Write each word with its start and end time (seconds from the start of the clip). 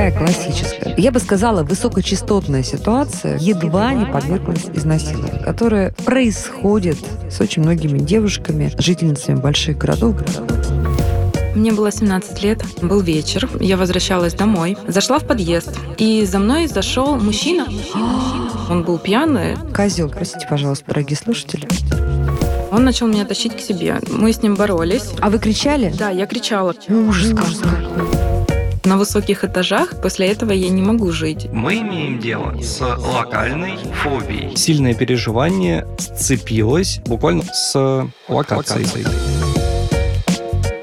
такая 0.00 0.18
классическая. 0.18 0.94
Я 0.96 1.12
бы 1.12 1.20
сказала, 1.20 1.62
высокочастотная 1.62 2.62
ситуация 2.62 3.36
едва 3.38 3.92
не 3.92 4.06
подверглась 4.06 4.64
изнасилованию, 4.72 5.42
которая 5.44 5.92
происходит 5.92 6.96
с 7.30 7.38
очень 7.40 7.62
многими 7.62 7.98
девушками, 7.98 8.72
жительницами 8.78 9.36
больших 9.36 9.76
городов. 9.76 10.16
Мне 11.54 11.72
было 11.72 11.92
17 11.92 12.42
лет, 12.42 12.64
был 12.80 13.00
вечер, 13.00 13.50
я 13.60 13.76
возвращалась 13.76 14.32
домой, 14.32 14.78
зашла 14.86 15.18
в 15.18 15.26
подъезд, 15.26 15.76
и 15.98 16.24
за 16.24 16.38
мной 16.38 16.66
зашел 16.66 17.16
мужчина. 17.16 17.66
Он 18.70 18.84
был 18.84 18.98
пьяный. 18.98 19.56
Козел, 19.74 20.08
простите, 20.08 20.46
пожалуйста, 20.48 20.86
дорогие 20.86 21.16
слушатели. 21.16 21.68
Он 22.70 22.84
начал 22.84 23.08
меня 23.08 23.26
тащить 23.26 23.54
к 23.56 23.60
себе. 23.60 23.98
Мы 24.08 24.32
с 24.32 24.40
ним 24.42 24.54
боролись. 24.54 25.10
А 25.20 25.28
вы 25.28 25.40
кричали? 25.40 25.92
Да, 25.98 26.08
я 26.08 26.26
кричала. 26.26 26.74
Ужас 26.88 27.34
какой. 27.34 28.29
На 28.84 28.96
высоких 28.96 29.44
этажах 29.44 30.00
после 30.00 30.28
этого 30.28 30.52
я 30.52 30.70
не 30.70 30.80
могу 30.80 31.12
жить. 31.12 31.48
Мы 31.52 31.80
имеем 31.80 32.18
дело 32.18 32.58
с 32.60 32.80
локальной 32.80 33.76
фобией. 33.76 34.56
Сильное 34.56 34.94
переживание 34.94 35.86
сцепилось 35.98 37.00
буквально 37.04 37.42
с 37.42 38.08
локацией. 38.28 38.86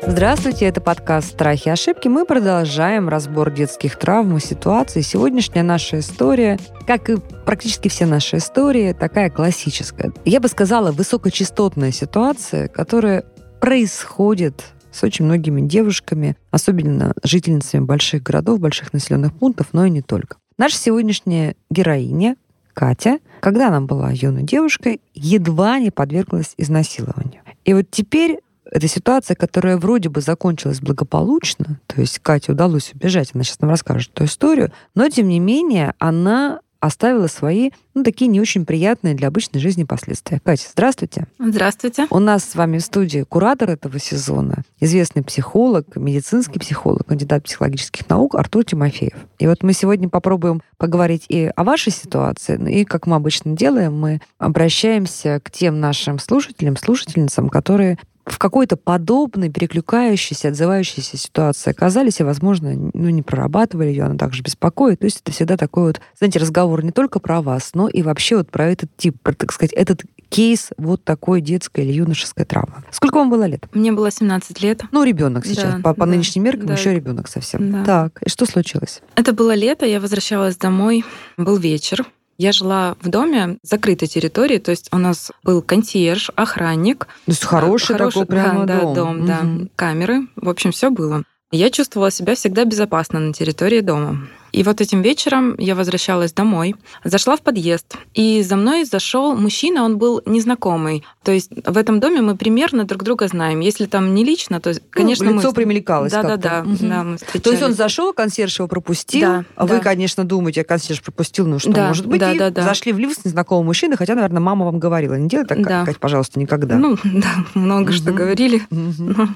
Здравствуйте, 0.06 0.66
это 0.66 0.80
подкаст 0.80 1.32
«Страхи 1.32 1.68
и 1.68 1.72
ошибки». 1.72 2.08
Мы 2.08 2.26
продолжаем 2.26 3.10
разбор 3.10 3.52
детских 3.52 3.98
травм 3.98 4.38
и 4.38 4.40
ситуаций. 4.40 5.02
Сегодняшняя 5.02 5.64
наша 5.64 6.00
история, 6.00 6.60
как 6.86 7.10
и 7.10 7.18
практически 7.46 7.90
все 7.90 8.06
наши 8.06 8.38
истории, 8.38 8.94
такая 8.94 9.30
классическая. 9.30 10.14
Я 10.24 10.40
бы 10.40 10.48
сказала, 10.48 10.92
высокочастотная 10.92 11.92
ситуация, 11.92 12.70
которая 12.70 13.26
происходит 13.60 14.64
с 14.98 15.04
очень 15.04 15.26
многими 15.26 15.62
девушками, 15.62 16.36
особенно 16.52 17.14
жительницами 17.24 17.86
больших 17.86 18.24
городов, 18.24 18.60
больших 18.60 18.94
населенных 18.94 19.34
пунктов, 19.34 19.68
но 19.74 19.86
и 19.86 19.90
не 19.90 20.02
только. 20.02 20.38
Наша 20.58 20.78
сегодняшняя 20.78 21.56
героиня, 21.70 22.36
Катя, 22.74 23.20
когда 23.40 23.70
она 23.70 23.82
была 23.82 24.12
юной 24.12 24.44
девушкой, 24.44 25.02
едва 25.14 25.80
не 25.80 25.92
подверглась 25.92 26.54
изнасилованию. 26.58 27.42
И 27.66 27.74
вот 27.74 27.86
теперь 27.92 28.40
эта 28.72 28.88
ситуация, 28.88 29.36
которая 29.36 29.78
вроде 29.78 30.10
бы 30.10 30.22
закончилась 30.22 30.82
благополучно, 30.82 31.80
то 31.88 32.02
есть 32.02 32.20
Кате 32.20 32.52
удалось 32.52 32.92
убежать, 32.94 33.32
она 33.34 33.44
сейчас 33.44 33.62
нам 33.62 33.70
расскажет 33.70 34.12
эту 34.14 34.26
историю, 34.26 34.72
но 34.96 35.10
тем 35.10 35.28
не 35.28 35.40
менее 35.40 35.94
она 36.00 36.60
оставила 36.80 37.28
свои, 37.28 37.72
ну, 37.94 38.04
такие 38.04 38.28
не 38.28 38.40
очень 38.40 38.66
приятные 38.66 39.14
для 39.16 39.28
обычной 39.28 39.60
жизни 39.60 39.84
последствия. 39.84 40.40
Катя, 40.44 40.68
здравствуйте. 40.72 41.28
Здравствуйте. 41.40 42.08
У 42.10 42.20
нас 42.20 42.44
с 42.44 42.56
вами 42.56 42.78
в 42.78 42.84
студии 42.84 43.24
куратор 43.24 43.72
этого 43.72 44.00
сезона, 44.00 44.64
известный 44.80 45.24
психолог, 45.24 45.96
медицинский 45.96 46.60
психолог, 46.60 47.06
кандидат 47.08 47.44
психологических 47.44 48.08
наук 48.10 48.36
Артур 48.36 48.66
Тимофеев. 48.66 49.16
И 49.40 49.48
вот 49.48 49.64
мы 49.64 49.74
сегодня 49.74 50.10
попробуем 50.10 50.62
поговорить 50.78 51.26
и 51.30 51.52
о 51.56 51.64
вашей 51.64 51.92
ситуации, 51.92 52.58
и, 52.72 52.86
как 52.86 53.08
мы 53.08 53.16
обычно 53.16 53.56
делаем, 53.56 53.98
мы 53.98 54.22
обращаемся 54.38 55.40
к 55.44 55.52
тем 55.52 55.80
нашим 55.80 56.20
слушателям, 56.20 56.78
слушательницам, 56.78 57.50
которые 57.50 57.98
в 58.30 58.38
какой-то 58.38 58.78
подобной, 58.78 59.50
перекликающейся, 59.50 60.50
отзывающейся 60.50 61.18
ситуации 61.18 61.72
оказались 61.72 62.20
и, 62.20 62.24
возможно, 62.24 62.74
ну, 62.94 63.10
не 63.10 63.22
прорабатывали 63.22 63.88
ее, 63.88 64.04
она 64.04 64.16
также 64.16 64.44
беспокоит. 64.44 65.00
То 65.00 65.06
есть 65.06 65.22
это 65.24 65.32
всегда 65.32 65.58
такой 65.58 65.88
вот, 65.88 66.02
знаете, 66.18 66.40
разговор 66.40 66.84
не 66.84 66.92
только 66.92 67.20
про 67.20 67.42
вас, 67.42 67.72
но 67.74 67.88
и 67.88 68.02
вообще 68.02 68.38
вот 68.38 68.52
про 68.52 68.68
этот 68.70 68.90
тип, 68.98 69.18
про, 69.22 69.34
так 69.34 69.52
сказать, 69.52 69.74
этот 69.74 70.04
кейс 70.30 70.70
вот 70.78 71.04
такой 71.04 71.42
детской 71.42 71.86
или 71.86 71.94
юношеской 71.94 72.46
травмы. 72.46 72.84
Сколько 72.92 73.18
вам 73.18 73.30
было 73.30 73.46
лет? 73.46 73.66
Мне 73.74 73.92
было 73.92 74.12
17 74.12 74.62
лет. 74.62 74.84
Ну, 74.92 75.04
ребенок 75.04 75.46
сейчас. 75.46 75.76
Да, 75.76 75.80
по, 75.82 75.94
по 75.94 76.06
да, 76.06 76.12
нынешним 76.12 76.44
меркам 76.44 76.68
да. 76.68 76.74
еще 76.74 76.94
ребенок 76.94 77.28
совсем. 77.28 77.72
Да. 77.72 77.86
Так, 77.86 78.22
и 78.24 78.30
что 78.30 78.46
случилось? 78.46 79.02
Это 79.16 79.34
было 79.34 79.54
лето, 79.54 79.86
я 79.86 80.00
возвращалась 80.02 80.58
домой, 80.58 81.06
был 81.38 81.58
вечер. 81.58 82.06
Я 82.38 82.52
жила 82.52 82.96
в 83.02 83.10
доме 83.10 83.58
закрытой 83.64 84.08
территории, 84.08 84.60
то 84.60 84.72
есть 84.72 84.90
у 84.92 84.98
нас 84.98 85.32
был 85.44 85.62
консьерж, 85.64 86.30
охранник. 86.36 87.06
То 87.26 87.32
есть 87.32 87.44
хороший, 87.44 87.94
Хороший, 87.94 88.20
такой 88.20 88.26
прямо 88.28 88.66
да, 88.66 88.82
дом. 88.82 88.94
Да, 88.94 89.02
дом, 89.02 89.26
да, 89.26 89.42
Мгм. 89.42 89.70
камеры, 89.76 90.28
в 90.36 90.48
общем, 90.48 90.72
все 90.72 90.92
было. 90.92 91.24
Я 91.52 91.70
чувствовала 91.72 92.12
себя 92.12 92.36
всегда 92.36 92.66
безопасно 92.66 93.20
на 93.20 93.34
территории 93.34 93.80
дома. 93.80 94.28
И 94.58 94.64
вот 94.64 94.82
этим 94.82 95.04
вечером 95.04 95.56
я 95.60 95.76
возвращалась 95.76 96.34
домой, 96.34 96.74
зашла 97.04 97.38
в 97.38 97.42
подъезд, 97.42 97.96
и 98.16 98.42
за 98.42 98.56
мной 98.56 98.86
зашел 98.86 99.36
мужчина, 99.36 99.84
он 99.84 100.00
был 100.00 100.24
незнакомый. 100.26 101.04
То 101.24 101.32
есть 101.32 101.52
в 101.64 101.78
этом 101.78 102.00
доме 102.00 102.22
мы 102.22 102.36
примерно 102.36 102.84
друг 102.84 103.04
друга 103.04 103.28
знаем. 103.28 103.60
Если 103.60 103.86
там 103.86 104.16
не 104.16 104.26
лично, 104.26 104.60
то, 104.60 104.74
конечно, 104.90 105.26
ну, 105.26 105.34
мы... 105.34 105.38
лицо 105.42 105.54
примелькалось 105.54 106.12
Да, 106.12 106.24
да, 106.24 106.30
как-то. 106.30 106.50
да, 106.50 106.64
Мгм. 106.64 106.90
да, 106.90 107.04
мы 107.04 107.18
То 107.40 107.52
есть 107.52 107.62
он 107.62 107.74
зашел, 107.76 108.14
консьерж 108.14 108.58
его 108.58 108.68
пропустил, 108.68 109.22
Да, 109.22 109.46
а 109.56 109.68
вы, 109.68 109.76
да. 109.76 109.80
конечно, 109.80 110.24
думаете, 110.24 110.62
а 110.62 110.64
консьерж 110.64 111.04
пропустил, 111.04 111.46
ну 111.46 111.60
что, 111.60 111.72
Да, 111.72 111.90
может 111.90 112.08
быть, 112.08 112.20
да, 112.20 112.32
и 112.34 112.40
да, 112.40 112.50
да. 112.50 112.64
зашли 112.64 112.92
в 112.94 112.98
лифт 112.98 113.22
с 113.22 113.26
незнакомым 113.26 113.68
мужчиной, 113.68 113.96
хотя, 113.96 114.16
наверное, 114.16 114.42
мама 114.42 114.66
вам 114.66 114.80
говорила, 114.80 115.14
не 115.14 115.30
делай 115.30 115.46
так, 115.46 115.62
Да. 115.62 115.86
Кать, 115.86 116.00
пожалуйста, 116.00 116.40
никогда. 116.40 116.78
Ну, 116.78 116.98
да, 117.04 117.28
много 117.54 117.92
что 117.92 118.08
Мгм. 118.10 118.16
говорили. 118.16 118.64
Мгм. 118.72 119.16
Ну, 119.16 119.28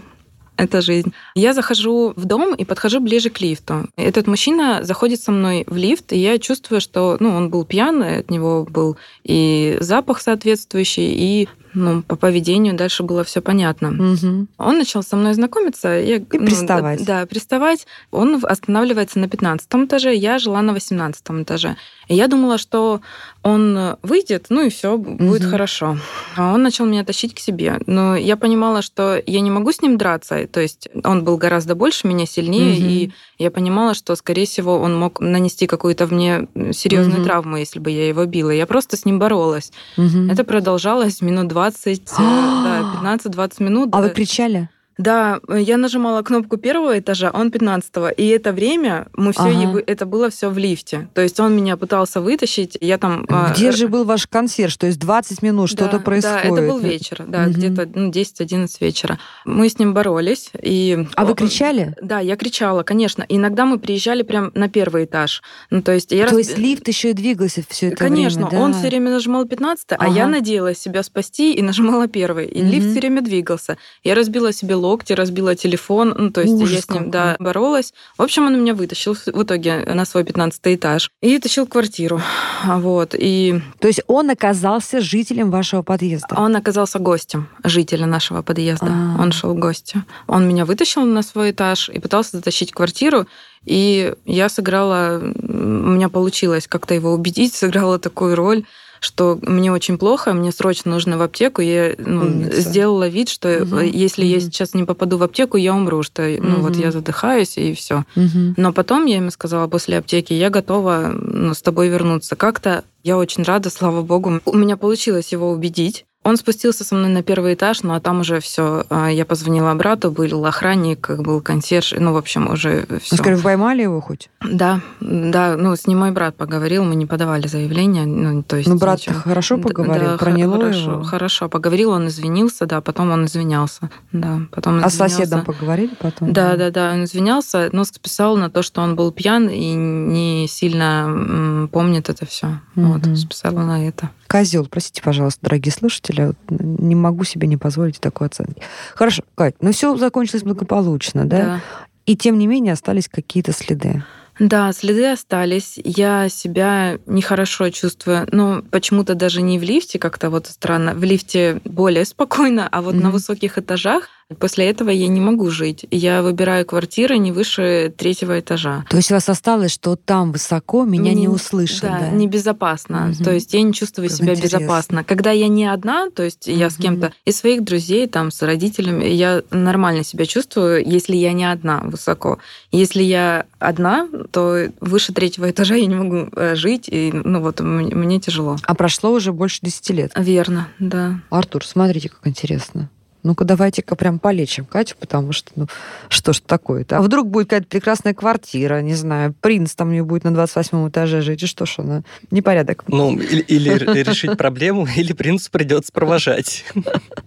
это 0.62 0.82
жизнь. 0.82 1.12
Я 1.36 1.54
захожу 1.54 2.14
в 2.16 2.26
дом 2.26 2.54
и 2.54 2.66
подхожу 2.66 3.00
ближе 3.00 3.30
к 3.30 3.42
лифту. 3.42 3.90
Этот 3.96 4.28
мужчина 4.28 4.84
заходит 4.84 5.22
со 5.22 5.32
мной 5.32 5.64
в 5.68 5.76
лифт, 5.76 6.14
и 6.14 6.18
я 6.18 6.38
чувствую, 6.38 6.82
что 6.82 7.18
ну, 7.20 7.36
он 7.36 7.50
был 7.50 7.66
пьяный, 7.66 8.18
от 8.20 8.30
него 8.30 8.68
был 8.70 8.98
и 9.24 9.78
запах 9.80 10.22
соответствующий, 10.22 11.12
и 11.14 11.50
ну, 11.74 12.02
по 12.04 12.16
поведению 12.16 12.76
дальше 12.76 13.04
было 13.04 13.24
все 13.24 13.42
понятно. 13.42 13.92
Мгм. 13.92 14.48
Он 14.58 14.78
начал 14.78 15.04
со 15.04 15.16
мной 15.16 15.34
знакомиться. 15.34 15.90
Я, 15.90 16.18
и 16.18 16.20
приставать. 16.20 17.06
Да, 17.06 17.26
приставать. 17.26 17.88
Он 18.12 18.40
останавливается 18.44 19.20
на 19.20 19.28
15 19.28 19.68
этаже, 19.86 20.14
я 20.16 20.40
жила 20.40 20.62
на 20.62 20.74
18 20.74 21.44
этаже. 21.44 21.76
И 22.08 22.16
я 22.16 22.28
думала, 22.28 22.58
что 22.58 23.02
он 23.44 23.96
выйдет, 24.04 24.48
ну 24.50 24.62
и 24.66 24.70
все 24.70 24.98
будет 24.98 25.42
Мгм. 25.44 25.52
хорошо. 25.52 25.98
А 26.36 26.54
он 26.54 26.62
начал 26.64 26.86
меня 26.86 27.04
тащить 27.06 27.34
к 27.34 27.40
себе. 27.40 27.80
Но 27.88 28.16
я 28.16 28.36
понимала, 28.38 28.82
что 28.82 29.22
я 29.26 29.40
не 29.42 29.50
могу 29.52 29.72
с 29.72 29.82
ним 29.82 29.98
драться. 29.98 30.48
То 30.48 30.60
есть 30.60 30.90
он 31.04 31.24
был 31.24 31.38
гораздо 31.38 31.76
больше 31.76 32.08
меня, 32.08 32.26
сильнее, 32.26 32.76
Мгм. 32.80 32.90
и 32.90 33.12
я 33.42 33.52
понимала, 33.52 33.94
что, 33.94 34.16
скорее 34.16 34.46
всего, 34.46 34.78
он 34.80 34.98
мог 34.98 35.20
нанести 35.20 35.68
какую-то 35.68 36.08
мне 36.08 36.48
серьезную 36.72 37.20
Мгм. 37.20 37.24
травму, 37.26 37.58
если 37.58 37.80
бы 37.80 37.90
я 37.92 38.08
его 38.08 38.26
била. 38.26 38.52
Я 38.52 38.66
просто 38.66 38.96
с 38.98 39.06
ним 39.06 39.20
боролась. 39.20 39.72
Мгм. 39.98 40.30
Это 40.30 40.44
продолжалось 40.44 41.22
минут 41.22 41.48
20, 41.48 42.04
э, 42.04 42.16
да, 42.64 42.92
15-20 43.02 43.60
минут. 43.64 43.90
А 43.94 44.02
вы 44.02 44.08
Э, 44.08 44.14
кричали? 44.14 44.70
Да, 45.02 45.40
я 45.50 45.78
нажимала 45.78 46.22
кнопку 46.22 46.58
первого 46.58 47.00
этажа, 47.00 47.32
он 47.34 47.52
15 47.52 47.92
И 48.18 48.28
это 48.28 48.52
время 48.54 49.08
мы 49.14 49.32
все 49.34 49.42
Ага. 49.44 49.82
это 49.88 50.06
было 50.06 50.30
все 50.30 50.50
в 50.50 50.58
лифте. 50.58 51.10
То 51.14 51.22
есть 51.22 51.40
он 51.40 51.56
меня 51.56 51.78
пытался 51.78 52.22
вытащить, 52.22 52.78
я 52.82 52.98
там. 52.98 53.26
а, 53.30 53.52
Где 53.52 53.72
же 53.72 53.88
был 53.88 54.04
ваш 54.06 54.28
консьерж? 54.28 54.78
То 54.78 54.88
есть 54.88 55.00
20 55.00 55.42
минут 55.42 55.70
да, 55.72 55.76
что-то 55.76 56.00
происходит. 56.00 56.44
Да, 56.44 56.50
это 56.50 56.68
был 56.68 56.80
вечер, 56.80 57.24
да, 57.28 57.42
Мгм. 57.44 57.52
где-то 57.54 57.90
ну, 57.94 58.10
10-11 58.12 58.68
вечера. 58.80 59.20
Мы 59.46 59.70
с 59.70 59.80
ним 59.80 59.94
боролись. 59.94 60.52
И... 60.62 61.06
А 61.16 61.26
вы 61.26 61.34
кричали? 61.36 61.96
Да, 62.02 62.20
я 62.20 62.36
кричала, 62.36 62.84
конечно. 62.84 63.26
Иногда 63.28 63.66
мы 63.66 63.80
приезжали 63.80 64.24
прям 64.24 64.52
на 64.54 64.70
первый 64.70 65.06
этаж. 65.06 65.42
Ну, 65.70 65.82
то 65.82 65.92
есть 65.92 66.12
я 66.12 66.28
То 66.28 66.36
разб- 66.36 66.38
есть 66.40 66.58
лифт 66.58 66.88
еще 66.88 67.10
и 67.12 67.14
двигался 67.14 67.64
все 67.68 67.88
это 67.88 67.98
Конечно, 67.98 68.48
время, 68.48 68.64
он 68.64 68.72
да. 68.72 68.78
все 68.80 68.88
время 68.88 69.12
нажимал 69.12 69.46
15, 69.46 69.86
а 69.94 69.96
Ага. 69.96 70.14
я 70.14 70.28
надеялась 70.28 70.78
себя 70.80 71.04
спасти 71.04 71.54
и 71.54 71.62
нажимала 71.62 72.08
первый. 72.08 72.48
И 72.48 72.62
лифт 72.62 72.86
Мгм. 72.86 72.92
все 72.92 73.00
время 73.00 73.22
двигался. 73.22 73.78
Я 74.04 74.16
разбила 74.16 74.52
себе 74.54 74.76
локти, 74.92 75.14
разбила 75.14 75.56
телефон. 75.56 76.14
Ну, 76.18 76.32
то 76.32 76.42
есть 76.42 76.54
я 76.54 76.64
Ужас 76.64 76.82
с 76.86 76.90
ним 76.90 77.06
какой. 77.06 77.12
да, 77.12 77.36
боролась. 77.40 77.94
В 78.18 78.22
общем, 78.22 78.46
он 78.46 78.60
меня 78.60 78.74
вытащил 78.74 79.16
в 79.16 79.44
итоге 79.44 79.84
на 79.86 80.06
свой 80.06 80.24
15 80.24 80.60
этаж 80.66 81.10
и 81.22 81.40
тащил 81.40 81.66
квартиру. 81.66 82.22
Вот. 82.66 83.16
И 83.18 83.62
То 83.80 83.88
есть 83.88 84.02
он 84.08 84.30
оказался 84.30 85.02
жителем 85.02 85.50
вашего 85.52 85.82
подъезда. 85.82 86.36
он 86.38 86.56
оказался 86.56 87.00
гостем 87.00 87.48
жителя 87.64 88.06
нашего 88.06 88.42
подъезда. 88.42 88.88
А. 88.90 89.22
Он 89.22 89.32
шел 89.32 89.54
в 89.54 89.60
гости. 89.60 90.04
Он 90.28 90.48
меня 90.48 90.66
вытащил 90.66 91.06
на 91.06 91.22
свой 91.24 91.52
этаж 91.52 91.90
и 91.90 92.00
пытался 92.00 92.38
затащить 92.38 92.72
квартиру. 92.72 93.26
И 93.66 94.14
я 94.26 94.50
сыграла, 94.50 95.20
у 95.22 95.92
меня 95.96 96.10
получилось 96.10 96.68
как-то 96.68 96.94
его 96.94 97.14
убедить, 97.14 97.54
сыграла 97.62 98.00
такую 98.00 98.36
роль, 98.36 98.66
что 99.04 99.40
мне 99.42 99.72
очень 99.72 99.98
плохо, 99.98 100.32
мне 100.32 100.52
срочно 100.52 100.92
нужно 100.92 101.18
в 101.18 101.24
аптеку. 101.24 101.62
Я 101.62 101.96
ну, 101.98 102.22
Умница. 102.22 102.62
сделала 102.62 103.08
вид, 103.08 103.30
что 103.30 103.66
Мгм, 103.66 103.82
если 103.82 104.24
я 104.24 104.38
мгм. 104.38 104.46
сейчас 104.46 104.76
не 104.76 104.84
попаду 104.84 105.18
в 105.18 105.24
аптеку, 105.24 105.58
я 105.58 105.74
умру, 105.74 106.04
что 106.04 106.22
ну, 106.40 106.62
вот 106.62 106.74
Мгм. 106.74 106.82
я 106.82 106.92
задыхаюсь 106.92 107.58
и 107.58 107.74
все. 107.74 108.06
Мгм. 108.16 108.54
Но 108.58 108.72
потом 108.74 109.06
я 109.08 109.16
ему 109.16 109.32
сказала 109.32 109.68
после 109.68 109.98
аптеки, 109.98 110.34
я 110.34 110.52
готова 110.52 111.12
ну, 111.14 111.56
с 111.56 111.64
тобой 111.64 111.90
вернуться. 111.90 112.36
Как-то 112.36 112.84
я 113.04 113.18
очень 113.18 113.44
рада, 113.44 113.72
слава 113.72 114.04
богу. 114.04 114.40
У 114.46 114.56
меня 114.56 114.78
получилось 114.78 115.32
его 115.32 115.50
убедить. 115.50 116.06
Он 116.24 116.38
спустился 116.38 116.84
со 116.84 116.94
мной 116.94 117.10
на 117.10 117.24
первый 117.24 117.56
этаж, 117.56 117.82
ну 117.82 117.96
а 117.96 118.00
там 118.00 118.20
уже 118.20 118.40
все. 118.40 118.86
Я 119.10 119.26
позвонила 119.26 119.74
брату, 119.74 120.12
был 120.12 120.46
охранник, 120.46 121.10
был 121.18 121.42
консьерж, 121.42 121.96
ну, 121.98 122.14
в 122.14 122.18
общем, 122.18 122.48
уже 122.52 122.86
все. 123.02 123.16
Скажи, 123.16 123.42
поймали 123.42 123.82
его 123.82 124.00
хоть? 124.02 124.30
Да, 124.40 124.82
да, 125.00 125.56
ну, 125.58 125.76
с 125.76 125.88
ним 125.88 126.00
мой 126.00 126.12
брат 126.12 126.36
поговорил, 126.36 126.84
мы 126.84 126.94
не 126.94 127.08
подавали 127.08 127.48
заявление. 127.48 128.06
Ну, 128.06 128.44
то 128.44 128.58
есть 128.58 128.70
ну 128.70 128.78
брат 128.78 129.02
хорошо 129.04 129.58
поговорил, 129.58 130.12
да, 130.12 130.18
проняло 130.18 130.58
хорошо, 130.58 130.92
его? 130.92 131.04
Хорошо, 131.04 131.50
поговорил, 131.50 131.90
он 131.90 132.08
извинился, 132.08 132.68
да, 132.68 132.82
потом 132.82 133.10
он 133.10 133.26
извинялся, 133.26 133.90
да, 134.12 134.42
потом 134.52 134.84
А 134.84 134.90
с 134.92 134.96
соседом 134.96 135.44
поговорили 135.44 135.96
потом? 136.00 136.32
Да, 136.32 136.56
да, 136.56 136.70
да, 136.70 136.92
он 136.94 137.06
извинялся, 137.06 137.70
но 137.72 137.84
списал 137.84 138.38
на 138.38 138.52
то, 138.52 138.62
что 138.62 138.82
он 138.82 138.96
был 138.96 139.12
пьян 139.12 139.50
и 139.50 139.74
не 139.74 140.48
сильно 140.48 141.68
помнит 141.72 142.10
это 142.10 142.28
все. 142.28 142.60
Вот, 142.76 143.08
Мгм. 143.08 143.16
списал 143.16 143.54
на 143.54 143.88
это. 143.88 144.12
Козел, 144.32 144.66
простите, 144.66 145.02
пожалуйста, 145.02 145.42
дорогие 145.42 145.74
слушатели, 145.74 146.32
не 146.50 146.96
могу 146.96 147.26
себе 147.26 147.48
не 147.48 147.58
позволить 147.58 148.00
такой 148.00 148.28
оценки. 148.28 148.62
Хорошо, 148.96 149.24
Кать, 149.36 149.56
ну 149.60 149.74
все 149.74 149.98
закончилось 149.98 150.44
благополучно, 150.44 151.26
да? 151.26 151.60
И 152.06 152.16
тем 152.16 152.38
не 152.38 152.48
менее 152.48 152.72
остались 152.72 153.10
какие-то 153.10 153.52
следы. 153.52 154.06
Да, 154.40 154.72
следы 154.72 155.12
остались. 155.12 155.78
Я 155.84 156.30
себя 156.30 156.98
нехорошо 157.06 157.70
чувствую. 157.72 158.26
Ну, 158.32 158.64
почему-то 158.64 159.16
даже 159.16 159.42
не 159.42 159.60
в 159.60 159.64
лифте, 159.64 160.00
как-то 160.00 160.30
вот 160.30 160.48
странно. 160.48 160.94
В 160.94 161.04
лифте 161.04 161.62
более 161.66 162.06
спокойно, 162.06 162.70
а 162.72 162.82
вот 162.82 162.96
на 162.96 163.02
Мгм. 163.02 163.12
высоких 163.12 163.58
этажах 163.58 164.08
после 164.40 164.70
этого 164.70 164.90
я 164.90 165.08
не 165.08 165.20
могу 165.20 165.50
жить. 165.50 165.86
Я 165.92 166.22
выбираю 166.24 166.66
квартиры 166.66 167.18
не 167.18 167.32
выше 167.32 167.94
третьего 167.96 168.40
этажа. 168.40 168.86
То 168.90 168.98
есть 168.98 169.12
у 169.12 169.16
вас 169.16 169.28
осталось, 169.30 169.72
что 169.72 169.96
там 169.96 170.32
высоко 170.32 170.84
меня 170.86 171.12
не 171.14 171.28
Мне- 171.28 171.30
услышат, 171.30 171.82
Да, 171.82 172.00
да? 172.00 172.10
небезопасно. 172.10 173.08
Мгм. 173.14 173.24
То 173.24 173.32
есть 173.32 173.54
я 173.54 173.62
не 173.62 173.74
чувствую 173.74 174.10
Как 174.10 174.18
себя 174.18 174.34
интересно. 174.34 174.58
безопасно. 174.60 175.04
Когда 175.04 175.32
я 175.32 175.48
не 175.48 175.66
одна, 175.66 176.10
то 176.10 176.24
есть 176.24 176.48
я 176.48 176.70
с 176.70 176.76
кем-то 176.78 177.14
из 177.26 177.38
своих 177.38 177.64
друзей, 177.64 178.08
там, 178.08 178.32
с 178.32 178.42
родителями, 178.42 179.06
я 179.06 179.42
нормально 179.52 180.04
себя 180.04 180.26
чувствую, 180.26 180.84
если 180.88 181.16
я 181.16 181.34
не 181.34 181.46
одна 181.52 181.82
высоко. 181.84 182.40
Если 182.72 183.04
я 183.04 183.46
одна, 183.60 184.08
то 184.32 184.68
выше 184.80 185.14
третьего 185.14 185.50
этажа 185.50 185.76
я 185.76 185.86
не 185.86 185.96
могу 185.96 186.30
э, 186.36 186.56
жить, 186.56 186.88
и 186.90 187.12
ну 187.14 187.42
вот 187.42 187.60
мне, 187.60 187.94
мне 187.96 188.20
тяжело. 188.20 188.58
А 188.64 188.76
прошло 188.76 189.12
уже 189.12 189.32
больше 189.32 189.60
10 189.62 189.90
лет. 189.92 190.12
Верно, 190.18 190.68
да. 190.80 191.20
Артур, 191.30 191.66
смотрите, 191.66 192.10
как 192.10 192.26
интересно. 192.28 192.90
Ну-ка, 193.24 193.46
давайте-ка 193.46 193.96
прям 193.96 194.20
полечим 194.20 194.66
Катю, 194.66 194.96
потому 195.00 195.32
что, 195.32 195.52
ну, 195.56 195.68
что 196.10 196.34
ж 196.34 196.40
такое-то? 196.40 196.98
А 196.98 197.02
вдруг 197.02 197.30
будет 197.30 197.50
какая-то 197.50 197.68
прекрасная 197.68 198.14
квартира, 198.14 198.82
не 198.82 198.96
знаю, 198.96 199.34
принц 199.40 199.76
там 199.76 199.92
не 199.92 200.02
будет 200.02 200.24
на 200.24 200.34
28 200.34 200.90
этаже 200.90 201.22
жить, 201.22 201.44
и 201.44 201.46
что 201.46 201.66
ж 201.66 201.80
она? 201.80 202.04
Непорядок. 202.32 202.84
Ну, 202.88 203.18
или, 203.18 203.42
или 203.42 203.70
решить 204.04 204.38
проблему, 204.38 204.88
или 204.96 205.14
принцу 205.14 205.52
придется 205.52 205.92
провожать 205.92 206.66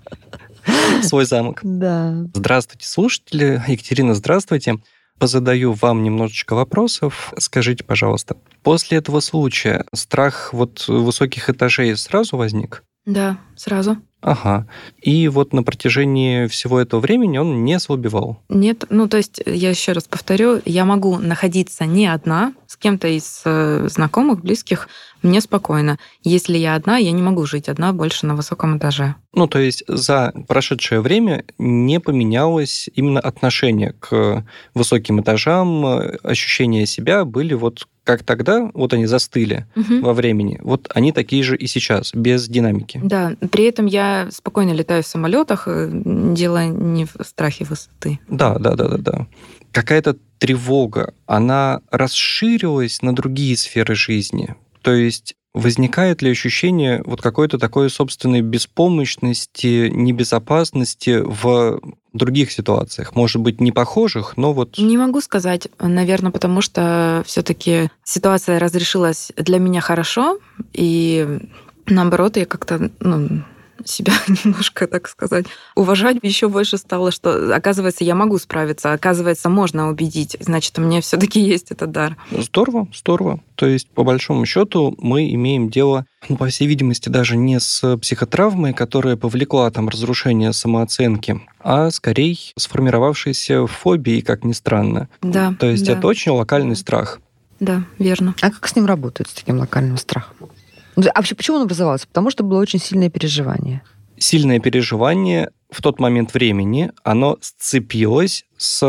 свой 1.03 1.25
замок. 1.25 1.61
Да. 1.63 2.25
Здравствуйте, 2.35 2.87
слушатели. 2.87 3.63
Екатерина, 3.69 4.15
здравствуйте. 4.15 4.77
Позадаю 5.19 5.73
вам 5.73 6.03
немножечко 6.03 6.55
вопросов. 6.55 7.33
Скажите, 7.39 7.85
пожалуйста, 7.85 8.37
после 8.63 8.99
этого 8.99 9.21
случая 9.21 9.85
страх 9.95 10.53
вот 10.53 10.89
высоких 10.89 11.49
этажей 11.49 11.97
сразу 11.97 12.37
возник? 12.37 12.83
Да, 13.07 13.39
сразу. 13.55 13.99
Ага. 14.25 14.67
И 15.03 15.29
вот 15.29 15.53
на 15.53 15.63
протяжении 15.63 16.47
всего 16.47 16.81
этого 16.81 16.99
времени 17.01 17.37
он 17.37 17.63
не 17.63 17.75
ослабевал. 17.75 18.39
Нет, 18.49 18.87
ну 18.89 19.07
то 19.07 19.19
есть 19.19 19.43
я 19.45 19.69
еще 19.69 19.93
раз 19.93 20.05
повторю, 20.05 20.63
я 20.65 20.87
могу 20.87 21.19
находиться 21.19 21.85
не 21.85 22.07
одна, 22.07 22.55
с 22.67 22.79
кем-то 22.79 23.07
из 23.07 23.43
э, 23.45 23.87
знакомых, 23.91 24.41
близких, 24.41 24.89
мне 25.21 25.43
спокойно. 25.43 25.99
Если 26.23 26.57
я 26.57 26.75
одна, 26.75 26.97
я 26.97 27.13
не 27.13 27.21
могу 27.21 27.45
жить 27.45 27.69
одна 27.69 27.93
больше 27.93 28.25
на 28.25 28.35
высоком 28.35 28.79
этаже. 28.79 29.15
Ну, 29.35 29.47
то 29.47 29.59
есть 29.59 29.85
за 29.89 30.33
прошедшее 30.49 31.03
время 31.03 31.45
не 31.59 32.01
поменялось 32.01 32.89
именно 32.95 33.21
отношение 33.21 33.93
к 33.93 34.47
высоким 34.73 35.21
этажам, 35.21 35.85
ощущения 36.23 36.87
себя 36.87 37.27
были 37.27 37.53
вот 37.53 37.87
как 38.05 38.23
тогда, 38.23 38.71
вот 38.75 38.93
они 38.93 39.07
застыли 39.07 39.67
Мгм. 39.75 40.03
во 40.03 40.13
времени, 40.13 40.61
вот 40.63 40.89
они 40.95 41.11
такие 41.13 41.43
же 41.43 41.57
и 41.57 41.67
сейчас, 41.67 42.13
без 42.15 42.49
динамики. 42.49 43.01
Да, 43.03 43.35
при 43.51 43.65
этом 43.65 43.87
я 43.87 44.29
спокойно 44.31 44.73
летаю 44.73 45.03
в 45.03 45.07
самолетах, 45.07 45.65
э, 45.67 45.89
дело 45.93 46.67
не 46.67 47.07
в 47.07 47.17
страхе 47.25 47.65
высоты. 47.65 48.21
Да, 48.29 48.59
да, 48.59 48.75
да, 48.75 48.89
да, 48.89 48.99
да. 48.99 49.27
Какая-то 49.73 50.17
тревога, 50.39 51.15
она 51.27 51.81
расширилась 51.91 53.03
на 53.03 53.15
другие 53.15 53.57
сферы 53.57 53.95
жизни. 53.95 54.55
То 54.83 54.93
есть 54.93 55.35
возникает 55.55 56.21
ли 56.21 56.31
ощущение 56.31 57.03
вот 57.07 57.23
какой-то 57.23 57.59
такой 57.59 57.89
собственной 57.89 58.43
беспомощности, 58.43 59.89
небезопасности 59.89 61.23
в 61.25 61.81
других 62.13 62.51
ситуациях? 62.53 63.15
Может 63.15 63.41
быть, 63.41 63.61
не 63.61 63.73
похожих, 63.73 64.37
но 64.37 64.53
вот... 64.53 64.77
Не 64.79 64.99
могу 64.99 65.21
сказать, 65.21 65.69
наверное, 65.79 66.33
потому 66.33 66.61
что 66.61 67.23
все-таки 67.25 67.89
ситуация 68.03 68.59
разрешилась 68.59 69.33
для 69.37 69.59
меня 69.59 69.81
хорошо, 69.81 70.39
и 70.73 71.39
наоборот, 71.87 72.37
я 72.37 72.47
как-то 72.47 72.91
ну, 72.99 73.45
себя 73.89 74.13
немножко, 74.45 74.87
так 74.87 75.09
сказать, 75.09 75.47
уважать 75.75 76.19
еще 76.23 76.49
больше 76.49 76.79
стало, 76.79 77.11
что, 77.11 77.55
оказывается, 77.55 78.05
я 78.05 78.15
могу 78.15 78.39
справиться, 78.39 78.93
оказывается, 78.93 79.49
можно 79.49 79.89
убедить, 79.89 80.37
значит, 80.41 80.79
у 80.79 80.83
меня 80.83 81.01
все-таки 81.01 81.41
есть 81.41 81.71
этот 81.71 81.91
дар. 81.91 82.17
Здорово, 82.31 82.89
здорово. 82.95 83.41
То 83.55 83.67
есть, 83.67 83.89
по 83.91 84.03
большому 84.05 84.47
счету, 84.47 84.95
мы 84.99 85.31
имеем 85.33 85.71
дело, 85.71 86.07
ну, 86.29 86.37
по 86.37 86.47
всей 86.49 86.67
видимости, 86.67 87.09
даже 87.09 87.37
не 87.37 87.61
с 87.61 87.97
психотравмой, 87.99 88.73
которая 88.73 89.17
повлекла 89.17 89.71
там 89.71 89.89
разрушение 89.89 90.53
самооценки, 90.53 91.41
а 91.61 91.91
скорее 91.91 92.37
сформировавшейся 92.57 93.67
фобией, 93.67 94.23
как 94.23 94.45
ни 94.45 94.53
странно. 94.53 95.09
Да. 95.23 95.55
То 95.59 95.67
есть 95.67 95.87
да, 95.87 95.93
это 95.93 96.07
очень 96.07 96.33
локальный 96.33 96.77
страх. 96.77 97.21
Да, 97.61 97.85
верно. 97.99 98.35
А 98.41 98.51
как 98.51 98.67
с 98.67 98.75
ним 98.75 98.87
работают, 98.87 99.29
с 99.29 99.35
таким 99.35 99.59
локальным 99.59 99.97
страхом? 99.97 100.51
Ну, 100.97 101.05
А 101.13 101.19
вообще, 101.19 101.35
почему 101.35 101.57
он 101.59 101.65
образовался? 101.65 102.07
Потому 102.07 102.31
что 102.31 102.45
было 102.45 102.61
очень 102.61 102.79
сильное 102.79 103.11
переживание. 103.11 103.83
Сильное 104.17 104.61
переживание 104.61 105.51
в 105.71 105.83
тот 105.83 105.99
момент 105.99 106.35
времени, 106.35 106.93
оно 107.03 107.37
сцепилось 107.41 108.45
с, 108.57 108.81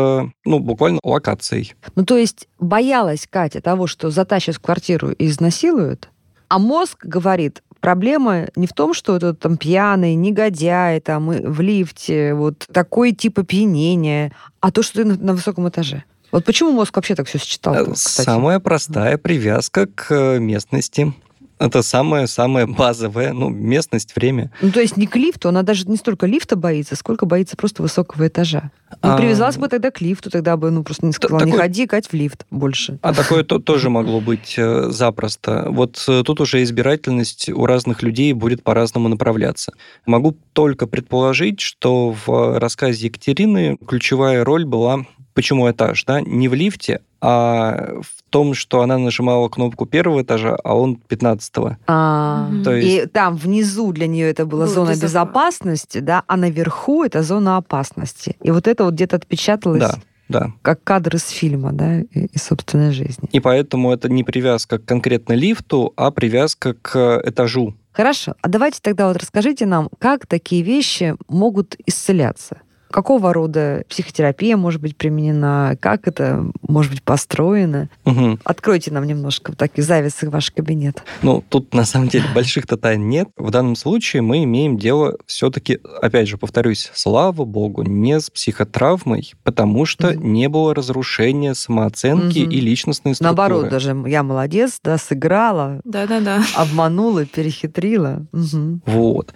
ну, 0.44 0.58
буквально 0.60 1.00
локацией. 1.02 1.74
Ну, 1.96 2.04
то 2.04 2.16
есть 2.16 2.48
боялась 2.60 3.26
Катя 3.28 3.60
того, 3.60 3.86
что 3.86 4.10
затащат 4.10 4.56
в 4.56 4.60
квартиру 4.60 5.10
и 5.10 5.26
изнасилуют, 5.26 6.08
а 6.48 6.60
мозг 6.60 7.04
говорит, 7.04 7.62
проблема 7.80 8.46
не 8.54 8.68
в 8.68 8.72
том, 8.72 8.94
что 8.94 9.16
это 9.16 9.34
там 9.34 9.56
пьяный, 9.56 10.14
негодяй, 10.14 11.00
там, 11.00 11.28
в 11.28 11.60
лифте, 11.60 12.34
вот 12.34 12.66
такой 12.72 13.12
тип 13.12 13.40
опьянения, 13.40 14.32
а 14.60 14.70
то, 14.70 14.82
что 14.82 15.02
ты 15.02 15.04
на, 15.04 15.16
на 15.16 15.32
высоком 15.32 15.68
этаже. 15.68 16.04
Вот 16.32 16.44
почему 16.44 16.70
мозг 16.72 16.94
вообще 16.94 17.14
так 17.14 17.26
все 17.26 17.38
считал? 17.38 17.74
Э, 17.74 17.94
Самая 17.94 18.60
простая 18.60 19.18
привязка 19.18 19.86
к 19.86 20.12
э, 20.12 20.38
местности. 20.38 21.14
Это 21.58 21.82
самая-самая 21.82 22.66
базовая, 22.66 23.32
ну, 23.32 23.48
местность, 23.48 24.14
время. 24.14 24.50
Ну, 24.60 24.70
то 24.70 24.80
есть 24.80 24.96
не 24.96 25.06
к 25.06 25.16
лифту, 25.16 25.48
она 25.48 25.62
даже 25.62 25.86
не 25.86 25.96
столько 25.96 26.26
лифта 26.26 26.54
боится, 26.56 26.96
сколько 26.96 27.24
боится 27.24 27.56
просто 27.56 27.82
высокого 27.82 28.28
этажа. 28.28 28.70
Ну, 28.90 28.96
А, 29.12 29.16
привязалась 29.16 29.56
бы 29.56 29.68
тогда 29.68 29.90
к 29.90 30.00
лифту, 30.00 30.30
тогда 30.30 30.56
бы, 30.56 30.70
ну, 30.70 30.84
просто 30.84 31.06
не 31.06 31.12
сказала, 31.12 31.40
не 31.40 31.52
такой- 31.52 31.60
ходи, 31.66 31.86
Кать, 31.86 32.06
в 32.08 32.12
лифт 32.12 32.46
больше. 32.50 32.98
А 33.02 33.14
такое 33.14 33.42
то- 33.42 33.58
тоже 33.58 33.88
могло 33.90 34.20
быть 34.20 34.54
э, 34.58 34.90
запросто. 34.90 35.66
Вот 35.70 36.04
э, 36.08 36.22
тут 36.24 36.40
уже 36.40 36.62
избирательность 36.62 37.48
у 37.48 37.64
разных 37.66 38.02
людей 38.02 38.32
будет 38.32 38.62
по-разному 38.62 39.08
направляться. 39.08 39.72
Могу 40.04 40.36
только 40.52 40.86
предположить, 40.86 41.60
что 41.60 42.14
в 42.26 42.58
рассказе 42.58 43.06
Екатерины 43.06 43.76
ключевая 43.88 44.44
роль 44.44 44.64
была 44.64 45.04
почему 45.36 45.70
этаж, 45.70 46.04
да, 46.04 46.20
не 46.20 46.48
в 46.48 46.54
лифте, 46.54 47.00
а 47.20 48.00
в 48.02 48.22
том, 48.30 48.54
что 48.54 48.80
она 48.80 48.98
нажимала 48.98 49.48
кнопку 49.48 49.86
первого 49.86 50.22
этажа, 50.22 50.56
а 50.64 50.74
он 50.74 50.96
пятнадцатого. 50.96 51.76
А, 51.86 52.48
Мгм. 52.50 52.64
То 52.64 52.74
И 52.76 52.84
есть- 52.86 53.12
там 53.12 53.36
внизу 53.36 53.92
для 53.92 54.06
нее 54.08 54.28
это 54.30 54.46
была 54.46 54.64
Было 54.64 54.74
зона 54.74 54.90
безопасно. 54.90 55.06
безопасности, 55.06 55.98
да, 55.98 56.22
а 56.26 56.36
наверху 56.36 57.04
это 57.04 57.22
зона 57.22 57.58
опасности. 57.58 58.36
И 58.42 58.50
вот 58.50 58.66
это 58.66 58.84
вот 58.84 58.94
где-то 58.94 59.16
отпечаталось 59.16 59.80
Да, 59.80 59.94
да. 60.28 60.52
как 60.62 60.82
кадр 60.82 61.16
из 61.16 61.28
фильма, 61.28 61.72
да, 61.72 62.00
и- 62.00 62.26
из 62.32 62.42
собственной 62.42 62.92
жизни. 62.92 63.28
И 63.32 63.40
поэтому 63.40 63.92
это 63.92 64.08
не 64.08 64.24
привязка 64.24 64.78
к 64.78 64.84
конкретно 64.84 65.34
лифту, 65.34 65.92
а 65.96 66.10
привязка 66.10 66.74
к 66.74 67.22
этажу. 67.24 67.74
Хорошо, 67.92 68.34
а 68.42 68.48
давайте 68.48 68.80
тогда 68.82 69.08
вот 69.08 69.16
расскажите 69.16 69.64
нам, 69.66 69.88
как 69.98 70.26
такие 70.26 70.62
вещи 70.62 71.14
могут 71.28 71.76
исцеляться. 71.86 72.58
Какого 72.96 73.34
рода 73.34 73.84
психотерапия 73.90 74.56
может 74.56 74.80
быть 74.80 74.96
применена, 74.96 75.76
как 75.80 76.08
это 76.08 76.46
может 76.66 76.92
быть 76.92 77.02
построено. 77.02 77.90
Мгм. 78.06 78.40
Откройте 78.42 78.90
нам 78.90 79.04
немножко 79.06 79.50
вот 79.50 79.58
такие 79.58 79.84
завесы 79.84 80.26
в 80.26 80.32
ваш 80.32 80.50
кабинет. 80.50 81.02
Ну, 81.20 81.44
тут 81.46 81.74
на 81.74 81.84
самом 81.84 82.08
деле 82.08 82.24
больших-то 82.34 82.78
тайн 82.78 83.06
нет. 83.06 83.28
В 83.36 83.50
данном 83.50 83.76
случае 83.76 84.22
мы 84.22 84.44
имеем 84.44 84.78
дело 84.78 85.18
все-таки, 85.26 85.78
опять 86.00 86.26
же, 86.26 86.38
повторюсь, 86.38 86.90
слава 86.94 87.44
богу, 87.44 87.82
не 87.82 88.18
с 88.18 88.30
психотравмой, 88.30 89.34
потому 89.44 89.84
что 89.84 90.12
Мгм. 90.14 90.32
не 90.32 90.48
было 90.48 90.74
разрушения 90.74 91.54
самооценки 91.54 92.38
Мгм. 92.38 92.50
и 92.50 92.60
личностной 92.60 93.14
структуры. 93.14 93.36
Наоборот, 93.36 93.68
даже 93.68 93.94
я 94.06 94.22
молодец, 94.22 94.80
да, 94.82 94.96
сыграла, 94.96 95.82
Да-да-да. 95.84 96.42
обманула, 96.54 97.26
перехитрила. 97.26 98.24
Мгм. 98.32 98.80
Вот. 98.86 99.34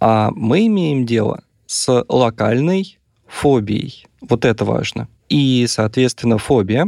А 0.00 0.30
мы 0.34 0.66
имеем 0.66 1.04
дело 1.04 1.42
с 1.66 2.04
локальной 2.08 2.98
фобией. 3.32 4.06
Вот 4.20 4.44
это 4.44 4.64
важно. 4.64 5.08
И, 5.28 5.66
соответственно, 5.68 6.38
фобия 6.38 6.86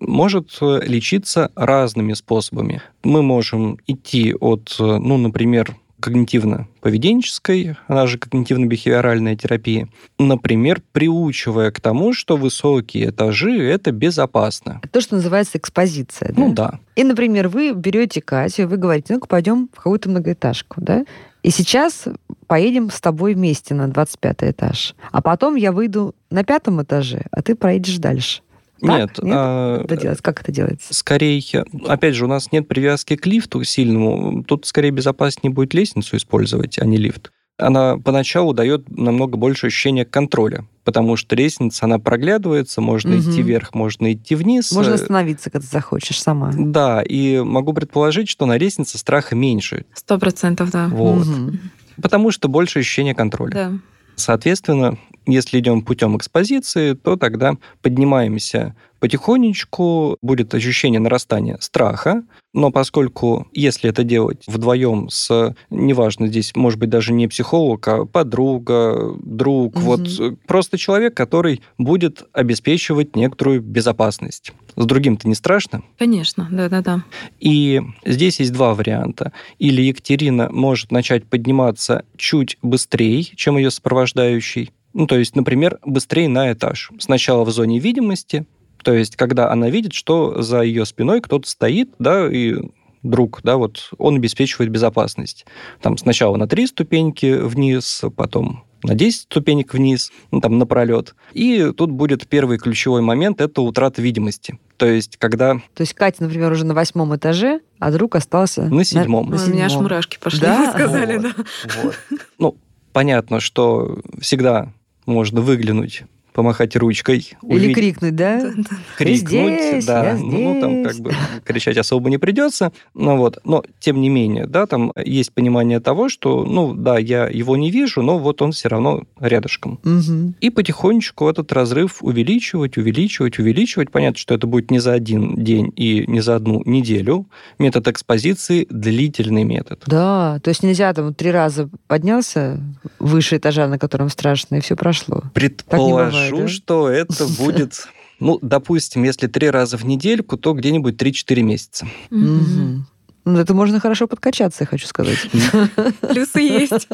может 0.00 0.58
лечиться 0.60 1.50
разными 1.54 2.12
способами. 2.12 2.82
Мы 3.04 3.22
можем 3.22 3.78
идти 3.86 4.34
от, 4.34 4.76
ну, 4.78 5.16
например, 5.16 5.74
когнитивно-поведенческой, 6.00 7.76
она 7.86 8.06
же 8.06 8.18
когнитивно-бихевиоральная 8.18 9.36
терапия, 9.36 9.88
например, 10.18 10.82
приучивая 10.92 11.70
к 11.70 11.80
тому, 11.80 12.12
что 12.12 12.36
высокие 12.36 13.08
этажи— 13.08 13.56
это 13.62 13.90
безопасно. 13.90 14.82
То, 14.90 15.00
что 15.00 15.14
называется 15.14 15.56
экспозиция. 15.56 16.34
Да? 16.34 16.34
Ну 16.36 16.52
да. 16.52 16.80
И, 16.96 17.04
например, 17.04 17.48
вы 17.48 17.72
берете 17.72 18.20
Катю, 18.20 18.68
вы 18.68 18.76
говорите, 18.76 19.14
ну-ка 19.14 19.28
пойдем 19.28 19.70
в 19.72 19.76
какую-то 19.76 20.10
многоэтажку, 20.10 20.82
да? 20.82 21.06
И 21.44 21.50
сейчас 21.50 22.06
поедем 22.46 22.90
с 22.90 23.00
тобой 23.02 23.34
вместе 23.34 23.74
на 23.74 23.86
25 23.86 24.36
этаж. 24.44 24.94
А 25.12 25.20
потом 25.20 25.56
я 25.56 25.72
выйду 25.72 26.14
на 26.30 26.42
пятом 26.42 26.82
этаже, 26.82 27.26
а 27.30 27.42
ты 27.42 27.54
проедешь 27.54 27.98
дальше. 27.98 28.40
Нет, 28.80 29.18
Нет? 29.22 29.34
а, 29.36 29.82
Это 29.84 29.96
делать? 29.96 30.20
Как 30.22 30.40
это 30.40 30.50
делается? 30.50 30.94
скорее, 30.94 31.42
опять 31.86 32.14
же, 32.14 32.24
у 32.24 32.28
нас 32.28 32.50
нет 32.50 32.66
привязки 32.66 33.16
к 33.16 33.26
лифту 33.26 33.62
сильному. 33.62 34.42
Тут 34.42 34.64
скорее 34.64 34.90
безопаснее 34.90 35.52
будет 35.52 35.74
лестницу 35.74 36.16
использовать, 36.16 36.78
а 36.78 36.86
не 36.86 36.96
лифт. 36.96 37.30
Она 37.56 37.98
поначалу 37.98 38.52
дает 38.52 38.88
намного 38.90 39.36
больше 39.36 39.68
ощущения 39.68 40.04
контроля, 40.04 40.64
потому 40.82 41.14
что 41.16 41.36
лестница, 41.36 41.84
она 41.86 42.00
проглядывается, 42.00 42.80
можно 42.80 43.10
Мгм. 43.14 43.20
идти 43.20 43.42
вверх, 43.42 43.74
можно 43.74 44.12
идти 44.12 44.34
вниз. 44.34 44.72
Можно 44.72 44.92
Э, 44.92 44.94
остановиться, 44.94 45.50
когда 45.50 45.66
захочешь 45.68 46.20
сама. 46.20 46.50
Да, 46.52 47.00
и 47.02 47.38
могу 47.40 47.72
предположить, 47.72 48.28
что 48.28 48.46
на 48.46 48.58
лестнице 48.58 48.98
страха 48.98 49.36
меньше. 49.36 49.84
Сто 49.94 50.18
процентов, 50.18 50.72
да. 50.72 50.88
Вот. 50.88 51.26
Мгм. 51.26 51.60
Потому 52.02 52.32
что 52.32 52.48
больше 52.48 52.80
ощущения 52.80 53.14
контроля. 53.14 53.52
Да. 53.52 53.72
Соответственно, 54.16 54.98
если 55.26 55.60
идем 55.60 55.82
путем 55.82 56.16
экспозиции, 56.16 56.94
то 56.94 57.16
тогда 57.16 57.54
поднимаемся 57.82 58.74
потихонечку, 59.04 60.16
будет 60.22 60.54
ощущение 60.54 60.98
нарастания 60.98 61.58
страха, 61.60 62.22
но 62.54 62.70
поскольку, 62.70 63.46
если 63.52 63.90
это 63.90 64.02
делать 64.02 64.42
вдвоем 64.46 65.10
с, 65.10 65.54
неважно, 65.68 66.28
здесь 66.28 66.56
может 66.56 66.78
быть 66.78 66.88
даже 66.88 67.12
не 67.12 67.28
психолог, 67.28 67.86
а 67.86 68.06
подруга, 68.06 69.14
друг, 69.22 69.74
Мгм. 69.74 69.84
вот 69.84 70.00
э, 70.18 70.36
просто 70.46 70.78
человек, 70.78 71.14
который 71.14 71.60
будет 71.76 72.24
обеспечивать 72.32 73.14
некоторую 73.14 73.60
безопасность. 73.60 74.52
С 74.74 74.86
другим-то 74.86 75.28
не 75.28 75.34
страшно. 75.34 75.82
Конечно, 75.98 76.48
да-да-да. 76.50 77.04
И 77.40 77.82
здесь 78.06 78.40
есть 78.40 78.54
два 78.54 78.72
варианта. 78.72 79.32
Или 79.58 79.82
Екатерина 79.82 80.48
может 80.50 80.90
начать 80.92 81.24
подниматься 81.26 82.06
чуть 82.16 82.56
быстрее, 82.62 83.22
чем 83.22 83.58
ее 83.58 83.70
сопровождающий. 83.70 84.70
Ну, 84.94 85.08
то 85.08 85.18
есть, 85.18 85.34
например, 85.34 85.80
быстрее 85.84 86.28
на 86.28 86.52
этаж. 86.52 86.92
Сначала 87.00 87.44
в 87.44 87.50
зоне 87.50 87.80
видимости, 87.80 88.46
то 88.84 88.92
есть, 88.92 89.16
когда 89.16 89.50
она 89.50 89.70
видит, 89.70 89.92
что 89.92 90.42
за 90.42 90.62
ее 90.62 90.84
спиной 90.86 91.20
кто-то 91.20 91.48
стоит, 91.48 91.90
да, 91.98 92.30
и 92.30 92.54
друг, 93.02 93.40
да, 93.42 93.56
вот 93.56 93.90
он 93.98 94.16
обеспечивает 94.16 94.70
безопасность. 94.70 95.46
Там 95.82 95.98
сначала 95.98 96.36
на 96.36 96.46
три 96.46 96.66
ступеньки 96.66 97.34
вниз, 97.38 98.02
потом 98.16 98.64
на 98.82 98.94
10 98.94 99.22
ступенек 99.22 99.72
вниз, 99.72 100.12
ну, 100.30 100.40
там, 100.42 100.58
напролет. 100.58 101.14
И 101.32 101.72
тут 101.74 101.90
будет 101.90 102.28
первый 102.28 102.58
ключевой 102.58 103.00
момент– 103.00 103.40
это 103.42 103.62
утрата 103.62 104.02
видимости. 104.02 104.58
То 104.76 104.84
есть, 104.86 105.16
когда 105.16 105.54
То 105.54 105.80
есть 105.80 105.94
Катя, 105.94 106.22
например, 106.22 106.52
уже 106.52 106.66
на 106.66 106.74
восьмом 106.74 107.16
этаже, 107.16 107.60
а 107.78 107.90
друг 107.90 108.14
остался 108.14 108.64
На 108.64 108.84
седьмом. 108.84 109.30
на 109.30 109.36
Ой, 109.36 109.42
у 109.42 109.50
меня 109.50 109.64
аж 109.64 109.70
седьмом. 109.72 109.84
мурашки 109.84 110.18
пошли, 110.20 110.40
Да? 110.40 110.58
вы 110.66 110.70
сказали, 110.72 111.16
Вот, 111.16 111.22
да. 111.22 111.44
вот. 111.82 111.94
Ну, 112.38 112.56
понятно, 112.92 113.40
что 113.40 113.98
всегда 114.20 114.70
можно 115.06 115.40
выглянуть, 115.40 116.02
помахать 116.34 116.76
ручкой, 116.76 117.32
Или 117.42 117.54
увидеть, 117.54 117.74
крикнуть, 117.76 118.16
да? 118.16 118.52
Крикнуть, 118.98 119.60
здесь, 119.60 119.86
да, 119.86 120.10
я 120.10 120.14
ну 120.16 120.60
там 120.60 120.84
как 120.84 120.96
бы 120.96 121.12
кричать 121.44 121.78
особо 121.78 122.10
не 122.10 122.18
придется, 122.18 122.72
ну 122.92 123.16
вот, 123.16 123.38
но 123.44 123.62
тем 123.78 124.00
не 124.00 124.08
менее, 124.08 124.46
да, 124.46 124.66
там 124.66 124.92
есть 124.96 125.32
понимание 125.32 125.80
того, 125.80 126.08
что, 126.08 126.44
ну 126.44 126.74
да, 126.74 126.98
я 126.98 127.28
его 127.28 127.56
не 127.56 127.70
вижу, 127.70 128.02
но 128.02 128.18
вот 128.18 128.42
он 128.42 128.52
все 128.52 128.68
равно 128.68 129.04
рядышком. 129.20 129.78
Мгм. 129.84 130.34
И 130.40 130.50
потихонечку 130.50 131.28
этот 131.28 131.52
разрыв 131.52 132.02
увеличивать, 132.02 132.76
увеличивать, 132.76 133.38
увеличивать. 133.38 133.90
Понятно, 133.90 134.18
что 134.18 134.34
это 134.34 134.46
будет 134.46 134.70
не 134.70 134.80
за 134.80 134.92
один 134.92 135.36
день 135.36 135.72
и 135.76 136.04
не 136.08 136.20
за 136.20 136.34
одну 136.34 136.62
неделю. 136.64 137.26
Метод 137.58 137.88
экспозиции– 137.88 138.66
длительный 138.70 139.44
метод. 139.44 139.82
Да, 139.86 140.40
то 140.42 140.48
есть 140.48 140.62
нельзя 140.62 140.92
там 140.92 141.14
три 141.14 141.30
раза 141.30 141.68
поднялся 141.86 142.60
выше 142.98 143.36
этажа, 143.36 143.68
на 143.68 143.78
котором 143.78 144.08
страшно, 144.08 144.56
и 144.56 144.60
все 144.60 144.74
прошло. 144.74 145.22
Предположу, 145.32 146.23
бывает, 146.30 146.46
да? 146.46 146.52
что 146.52 146.88
это 146.88 147.26
будет, 147.38 147.88
ну, 148.20 148.38
допустим, 148.42 149.04
если 149.04 149.26
три 149.26 149.50
раза 149.50 149.76
в 149.76 149.84
недельку, 149.84 150.36
то 150.36 150.52
где-нибудь 150.52 151.00
3-4 151.00 151.42
месяца. 151.42 151.86
Ну, 152.10 153.38
это 153.38 153.54
можно 153.54 153.80
хорошо 153.80 154.06
подкачаться, 154.06 154.64
я 154.64 154.66
хочу 154.66 154.86
сказать. 154.86 155.18
Плюсы 156.00 156.40
есть. 156.40 156.88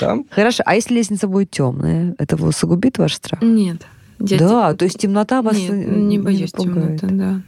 Да? 0.00 0.18
Хорошо, 0.30 0.62
а 0.64 0.74
если 0.74 0.94
лестница 0.94 1.28
будет 1.28 1.50
темная, 1.50 2.14
это 2.18 2.36
усугубит 2.36 2.96
ваш 2.96 3.14
страх? 3.14 3.42
Нет. 3.42 3.82
Да, 4.18 4.74
то 4.74 4.84
есть 4.84 4.98
темнота 4.98 5.42
вас 5.42 5.58
Нет, 5.58 5.72
не 5.72 6.18
боюсь 6.18 6.52
темноты, 6.52 7.06
да. 7.06 7.42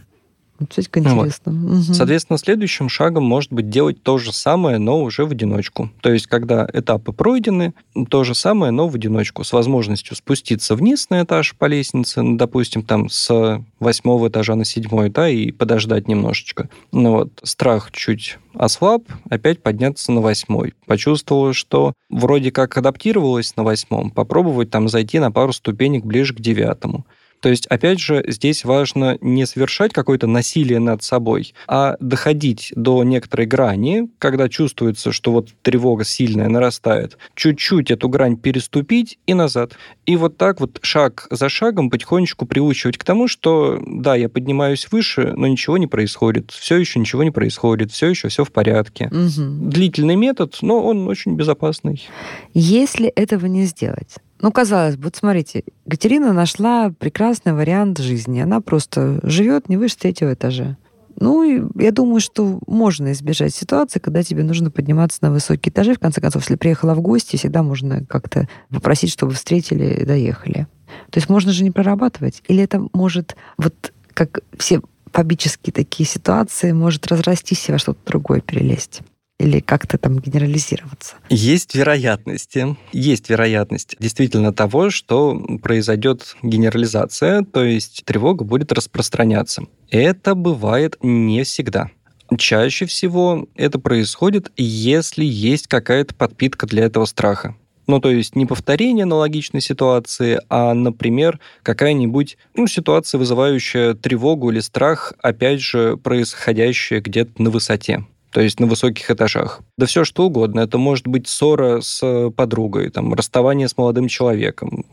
Вот 0.77 0.89
как 0.89 1.05
Ну 1.05 1.15
вот. 1.15 1.27
интересно. 1.27 1.53
Мгм. 1.53 1.83
Соответственно, 1.83 2.39
следующим 2.39 2.89
шагом 2.89 3.25
может 3.25 3.53
быть 3.53 3.69
делать 3.69 4.03
то 4.03 4.19
же 4.19 4.33
самое, 4.33 4.79
но 4.79 5.03
уже 5.03 5.25
в 5.25 5.33
одиночку. 5.33 5.91
То 6.01 6.13
есть, 6.13 6.27
когда 6.27 6.69
этапы 6.73 7.13
пройдены, 7.13 7.75
то 8.09 8.25
же 8.25 8.35
самое, 8.35 8.73
но 8.73 8.89
в 8.89 8.95
одиночку, 8.95 9.45
с 9.45 9.53
возможностью 9.53 10.17
спуститься 10.17 10.75
вниз 10.75 11.11
на 11.11 11.23
этаж 11.23 11.55
по 11.57 11.67
лестнице, 11.67 12.23
ну, 12.23 12.37
допустим, 12.37 12.83
там 12.83 13.09
с 13.09 13.63
восьмого 13.81 14.29
этажа 14.29 14.55
на 14.55 14.65
седьмой, 14.65 15.11
да, 15.11 15.29
и 15.29 15.51
подождать 15.51 16.09
немножечко. 16.09 16.69
Ну 16.93 17.13
вот, 17.13 17.41
страх 17.43 17.91
чуть 17.93 18.39
ослаб, 18.55 19.05
опять 19.29 19.63
подняться 19.63 20.13
на 20.13 20.21
восьмой. 20.21 20.75
Почувствовала, 20.87 21.53
что 21.53 21.93
вроде 22.09 22.51
как 22.51 22.77
адаптировалась 22.77 23.57
на 23.57 23.65
восьмом, 23.65 24.11
попробовать 24.11 24.71
там 24.71 24.89
зайти 24.89 25.19
на 25.19 25.33
пару 25.33 25.53
ступенек 25.53 26.05
ближе 26.05 26.35
к 26.35 26.41
девятому. 26.41 27.05
То 27.45 27.51
есть, 27.51 27.67
опять 27.67 28.01
же, 28.01 28.25
здесь 28.27 28.65
важно 28.65 29.19
не 29.21 29.45
совершать 29.45 29.93
какое-то 29.93 30.27
насилие 30.27 30.79
над 30.79 31.03
собой, 31.03 31.53
а 31.69 31.95
доходить 32.01 32.73
до 32.75 33.05
некоторой 33.05 33.45
грани, 33.45 34.09
когда 34.19 34.49
чувствуется, 34.49 35.13
что 35.13 35.31
вот 35.31 35.51
тревога 35.61 36.05
сильная 36.05 36.49
нарастает, 36.49 37.19
чуть-чуть 37.35 37.91
эту 37.91 38.09
грань 38.09 38.39
переступить 38.39 39.19
и 39.27 39.35
назад. 39.35 39.73
И 40.07 40.17
вот 40.17 40.39
так 40.39 40.59
вот 40.59 40.79
шаг 40.81 41.27
за 41.31 41.51
шагом 41.51 41.91
потихонечку 41.91 42.47
приучивать 42.47 42.97
к 42.97 43.05
тому, 43.05 43.29
что 43.29 43.79
да, 43.87 44.15
я 44.15 44.31
поднимаюсь 44.31 44.89
выше, 44.91 45.35
но 45.37 45.47
ничего 45.47 45.77
не 45.77 45.87
происходит, 45.87 46.51
все 46.51 46.79
еще 46.79 46.99
ничего 46.99 47.25
не 47.25 47.31
происходит, 47.31 47.93
все 47.93 48.07
еще 48.07 48.29
все 48.29 48.47
в 48.47 48.53
порядке. 48.53 49.11
Мгм. 49.13 49.69
Длительный 49.69 50.17
метод, 50.17 50.57
но 50.63 50.83
он 50.83 51.07
очень 51.09 51.37
безопасный. 51.37 52.09
Если 52.55 53.09
этого 53.09 53.45
не 53.45 53.65
сделать, 53.67 54.17
ну, 54.41 54.53
казалось 54.53 54.97
бы, 54.97 55.05
вот 55.05 55.17
смотрите, 55.17 55.65
Екатерина 55.87 56.33
нашла 56.33 56.91
прекрасный 56.91 57.53
вариант 57.53 57.99
жизни. 57.99 58.41
Она 58.41 58.61
просто 58.61 59.21
живет 59.23 59.69
не 59.69 59.77
выше 59.77 59.97
третьего 59.97 60.35
этажа. 60.35 60.77
Ну, 61.17 61.71
я 61.77 61.93
думаю, 61.93 62.21
что 62.21 62.59
можно 62.67 63.13
избежать 63.13 63.55
ситуации, 63.55 64.01
когда 64.01 64.23
тебе 64.23 64.43
нужно 64.43 64.71
подниматься 64.71 65.19
на 65.23 65.31
высокие 65.31 65.71
этажи. 65.71 65.95
В 65.95 66.01
конце 66.01 66.21
концов, 66.21 66.43
если 66.43 66.57
приехала 66.57 66.95
в 66.95 67.01
гости, 67.01 67.37
всегда 67.37 67.63
можно 67.63 68.05
как-то 68.05 68.49
попросить, 68.69 69.13
чтобы 69.13 69.33
встретили 69.33 70.03
и 70.03 70.05
доехали. 70.05 70.67
То 71.11 71.19
есть 71.19 71.29
можно 71.29 71.53
же 71.53 71.63
не 71.63 71.71
прорабатывать. 71.71 72.43
Или 72.49 72.65
это 72.65 72.87
может, 72.93 73.37
вот 73.57 73.93
как 74.13 74.41
все 74.59 74.81
фобические 75.13 75.73
такие 75.73 76.09
ситуации, 76.09 76.73
может 76.73 77.07
разрастись 77.07 77.69
и 77.69 77.73
во 77.73 77.79
что-то 77.79 78.01
другое 78.05 78.41
перелезть. 78.41 79.01
Или 79.41 79.59
как-то 79.61 79.99
там 79.99 80.19
генерализироваться. 80.21 81.17
Есть 81.29 81.75
вероятности, 81.75 82.77
есть 82.93 83.29
вероятность 83.29 83.97
действительно 83.99 84.53
того, 84.53 84.91
что 84.91 85.37
произойдет 85.61 86.37
генерализация, 86.43 87.43
то 87.43 87.65
есть 87.65 88.05
тревога 88.05 88.45
будет 88.45 88.71
распространяться. 88.71 89.65
Это 89.91 90.35
бывает 90.35 90.97
не 91.03 91.43
всегда. 91.43 91.91
Чаще 92.39 92.87
всего 92.87 93.49
это 93.55 93.79
происходит, 93.79 94.53
если 94.57 95.25
есть 95.25 95.67
какая-то 95.67 96.15
подпитка 96.15 96.67
для 96.67 96.85
этого 96.85 97.05
страха. 97.05 97.57
Ну, 97.87 98.01
то 98.01 98.11
есть 98.11 98.35
не 98.35 98.47
повторение 98.47 99.03
аналогичной 99.03 99.61
ситуации, 99.61 100.41
а, 100.49 100.73
например, 100.73 101.39
какая-нибудь 101.63 102.39
ну, 102.55 102.67
ситуация, 102.67 103.19
вызывающая 103.19 103.95
тревогу 103.95 104.51
или 104.51 104.61
страх, 104.61 105.13
опять 105.21 105.61
же, 105.61 105.97
происходящая 105.99 107.01
где-то 107.01 107.43
на 107.43 107.51
высоте. 107.51 108.07
То 108.35 108.41
есть 108.41 108.59
на 108.59 108.67
высоких 108.67 109.09
этажах. 109.13 109.61
Да 109.79 109.87
все 109.87 110.05
что 110.05 110.27
угодно. 110.27 110.59
Это 110.59 110.77
может 110.77 111.07
быть 111.07 111.29
ссора 111.29 111.81
с 111.81 112.31
подругой, 112.37 112.91
там, 112.91 113.15
расставание 113.15 113.69
с 113.69 113.77
молодым 113.77 114.09
человеком, 114.09 114.85